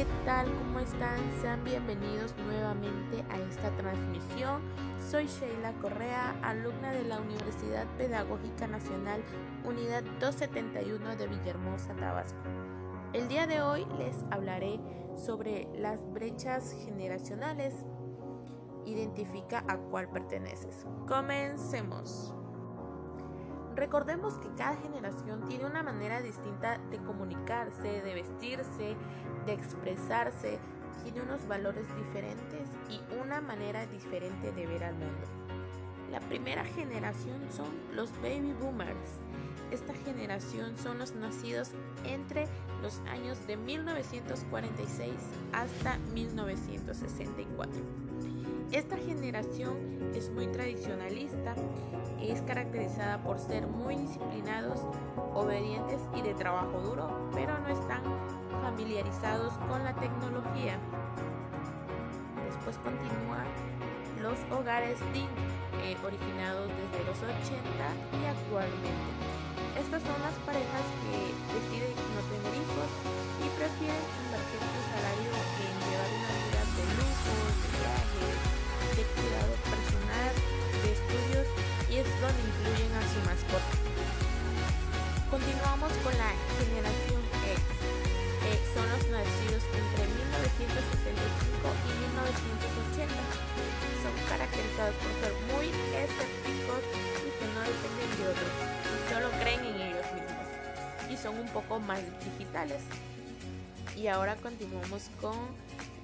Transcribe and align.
¿qué 0.00 0.06
tal? 0.24 0.46
¿Cómo 0.46 0.78
están? 0.78 1.18
Sean 1.42 1.62
bienvenidos 1.62 2.34
nuevamente 2.46 3.22
a 3.28 3.38
esta 3.38 3.68
transmisión. 3.76 4.62
Soy 4.98 5.26
Sheila 5.26 5.74
Correa, 5.74 6.38
alumna 6.40 6.90
de 6.90 7.04
la 7.04 7.20
Universidad 7.20 7.86
Pedagógica 7.98 8.66
Nacional, 8.66 9.22
Unidad 9.62 10.02
271 10.18 11.16
de 11.16 11.26
Villahermosa, 11.26 11.94
Tabasco. 11.96 12.38
El 13.12 13.28
día 13.28 13.46
de 13.46 13.60
hoy 13.60 13.86
les 13.98 14.16
hablaré 14.30 14.80
sobre 15.16 15.68
las 15.76 15.98
brechas 16.14 16.74
generacionales. 16.86 17.84
Identifica 18.86 19.62
a 19.68 19.76
cuál 19.76 20.08
perteneces. 20.08 20.86
Comencemos. 21.06 22.34
Recordemos 23.80 24.34
que 24.34 24.50
cada 24.58 24.76
generación 24.76 25.48
tiene 25.48 25.64
una 25.64 25.82
manera 25.82 26.20
distinta 26.20 26.76
de 26.90 26.98
comunicarse, 26.98 28.02
de 28.02 28.12
vestirse, 28.12 28.94
de 29.46 29.52
expresarse, 29.54 30.58
tiene 31.02 31.22
unos 31.22 31.48
valores 31.48 31.86
diferentes 31.96 32.68
y 32.90 33.00
una 33.24 33.40
manera 33.40 33.86
diferente 33.86 34.52
de 34.52 34.66
ver 34.66 34.84
al 34.84 34.96
mundo. 34.96 35.26
La 36.10 36.20
primera 36.20 36.62
generación 36.62 37.40
son 37.50 37.68
los 37.96 38.12
baby 38.20 38.52
boomers. 38.60 39.18
Esta 39.70 39.94
generación 39.94 40.76
son 40.76 40.98
los 40.98 41.14
nacidos 41.14 41.70
entre 42.04 42.48
los 42.82 42.98
años 43.08 43.46
de 43.46 43.56
1946 43.56 45.14
hasta 45.54 45.96
1964. 46.12 48.49
Esta 48.72 48.96
generación 48.96 50.12
es 50.14 50.30
muy 50.30 50.46
tradicionalista, 50.46 51.56
es 52.22 52.40
caracterizada 52.42 53.20
por 53.20 53.40
ser 53.40 53.66
muy 53.66 53.96
disciplinados, 53.96 54.78
obedientes 55.34 56.00
y 56.16 56.22
de 56.22 56.34
trabajo 56.34 56.80
duro, 56.80 57.30
pero 57.34 57.58
no 57.58 57.68
están 57.68 58.02
familiarizados 58.62 59.54
con 59.68 59.82
la 59.82 59.92
tecnología. 59.96 60.78
Después 62.46 62.78
continúa 62.78 63.42
los 64.22 64.38
hogares 64.56 65.00
DIN, 65.12 65.26
eh, 65.82 65.96
originados 66.04 66.68
desde 66.68 67.04
los 67.04 67.18
80 67.18 67.58
y 68.22 68.24
actualmente. 68.24 69.40
Estas 69.80 70.00
son 70.00 70.22
las 70.22 70.34
parejas 70.46 70.84
incluyen 82.38 82.92
a 82.94 83.02
su 83.08 83.18
mascota. 83.26 83.72
Continuamos 85.30 85.92
con 86.02 86.14
la 86.18 86.30
generación 86.58 87.22
X. 87.54 87.62
Eh, 88.50 88.58
son 88.74 88.86
los 88.90 89.02
nacidos 89.14 89.62
entre 89.70 90.04
1965 90.10 91.70
y 91.70 91.90
1980. 92.10 93.14
Son 94.02 94.14
caracterizados 94.26 94.94
por 94.98 95.12
ser 95.22 95.32
muy 95.54 95.66
escépticos 95.94 96.82
y 97.22 97.30
que 97.30 97.46
no 97.54 97.60
dependen 97.62 98.10
de 98.18 98.24
otros 98.26 98.54
y 98.58 98.98
solo 99.06 99.28
creen 99.38 99.62
en 99.66 99.76
ellos 99.90 100.06
mismos. 100.14 100.46
Y 101.10 101.14
son 101.16 101.38
un 101.38 101.48
poco 101.50 101.78
más 101.78 102.00
digitales. 102.24 102.82
Y 103.96 104.06
ahora 104.08 104.36
continuamos 104.36 105.10
con 105.20 105.36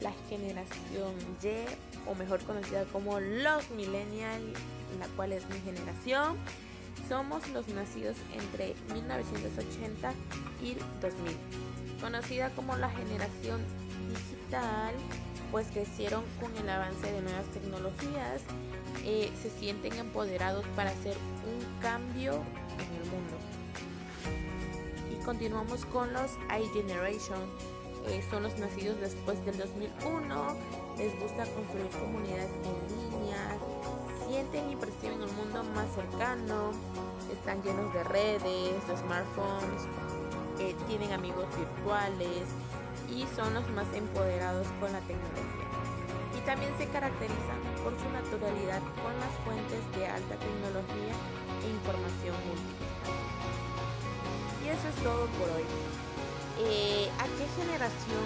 la 0.00 0.12
generación 0.28 1.14
Y, 1.42 1.64
o 2.08 2.14
mejor 2.14 2.42
conocida 2.44 2.84
como 2.86 3.20
los 3.20 3.70
millennials, 3.70 4.58
la 4.98 5.06
cual 5.16 5.32
es 5.32 5.48
mi 5.48 5.58
generación. 5.60 6.36
Somos 7.08 7.48
los 7.50 7.68
nacidos 7.68 8.16
entre 8.34 8.74
1980 8.92 10.12
y 10.62 10.74
2000, 11.00 11.36
conocida 12.00 12.50
como 12.50 12.76
la 12.76 12.90
generación 12.90 13.60
digital, 14.08 14.94
pues 15.50 15.68
crecieron 15.68 16.24
con 16.40 16.56
el 16.56 16.68
avance 16.68 17.10
de 17.10 17.20
nuevas 17.22 17.46
tecnologías, 17.46 18.42
eh, 19.04 19.30
se 19.40 19.50
sienten 19.50 19.92
empoderados 19.94 20.64
para 20.74 20.90
hacer 20.90 21.16
un 21.46 21.80
cambio 21.80 22.42
en 22.74 23.02
el 23.02 23.10
mundo. 23.10 23.36
Y 25.12 25.24
continuamos 25.24 25.84
con 25.86 26.12
los 26.12 26.32
iGeneration, 26.50 27.40
son 28.30 28.44
los 28.44 28.56
nacidos 28.58 29.00
después 29.00 29.44
del 29.44 29.58
2001, 29.58 30.56
les 30.96 31.18
gusta 31.20 31.44
construir 31.46 31.88
comunidades 31.90 32.50
en 32.64 33.20
línea, 33.20 33.58
sienten 34.28 34.70
y 34.70 34.76
perciben 34.76 35.22
el 35.22 35.32
mundo 35.32 35.64
más 35.74 35.86
cercano, 35.94 36.70
están 37.32 37.62
llenos 37.62 37.92
de 37.92 38.04
redes, 38.04 38.88
de 38.88 38.96
smartphones, 38.96 39.82
eh, 40.58 40.74
tienen 40.86 41.12
amigos 41.12 41.46
virtuales 41.56 42.46
y 43.10 43.26
son 43.34 43.54
los 43.54 43.68
más 43.70 43.86
empoderados 43.94 44.66
con 44.80 44.92
la 44.92 45.00
tecnología. 45.00 45.66
Y 46.36 46.40
también 46.46 46.72
se 46.78 46.86
caracterizan 46.86 47.60
por 47.82 47.92
su 47.98 48.08
naturalidad 48.10 48.82
con 49.02 49.12
las 49.18 49.32
fuentes 49.44 49.80
de 49.96 50.06
alta 50.06 50.36
tecnología 50.36 51.14
e 51.64 51.70
información 51.70 52.34
múltiple. 52.46 52.86
Y 54.64 54.68
eso 54.68 54.88
es 54.88 54.96
todo 55.02 55.26
por 55.38 55.48
hoy. 55.50 55.95
Eh, 56.58 57.10
¿A 57.18 57.24
qué 57.24 57.46
generación 57.60 58.24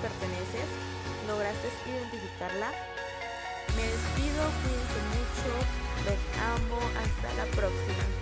perteneces? 0.00 0.68
¿Lograste 1.28 1.68
identificarla? 1.90 2.72
Me 3.76 3.82
despido, 3.82 4.42
cuídense 4.62 5.00
mucho, 5.14 5.52
les 6.06 6.20
amo, 6.40 6.78
hasta 6.96 7.34
la 7.34 7.44
próxima. 7.52 8.19